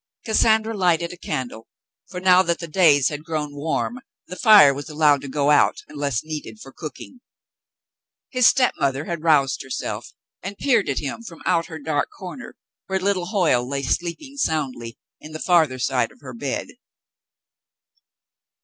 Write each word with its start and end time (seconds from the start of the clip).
Cassandra 0.25 0.73
lighted 0.75 1.13
a 1.13 1.15
candle, 1.15 1.67
for 2.09 2.19
now 2.19 2.41
that 2.41 2.57
the 2.57 2.67
days 2.67 3.09
had 3.09 3.23
grown 3.23 3.53
warm, 3.53 3.99
the 4.25 4.35
fire 4.35 4.73
was 4.73 4.89
allowed 4.89 5.21
to 5.21 5.27
go 5.29 5.51
out 5.51 5.83
unless 5.87 6.23
needed 6.23 6.59
for 6.59 6.71
cooking. 6.73 7.19
His 8.31 8.47
step 8.47 8.73
mother 8.79 9.05
had 9.05 9.21
roused 9.21 9.61
herself 9.61 10.07
and 10.41 10.57
peered 10.57 10.89
at 10.89 10.97
him 10.97 11.21
from 11.21 11.43
out 11.45 11.67
her 11.67 11.77
dark 11.77 12.09
corner, 12.17 12.55
where 12.87 12.97
little 12.99 13.27
Hoyle 13.27 13.69
lay 13.69 13.83
sleeping 13.83 14.37
soundly 14.37 14.97
in 15.19 15.33
the 15.33 15.39
farther 15.39 15.77
side 15.77 16.11
of 16.11 16.21
her 16.21 16.33
bed. 16.33 16.69